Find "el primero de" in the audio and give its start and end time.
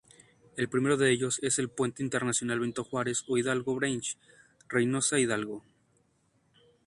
0.57-1.11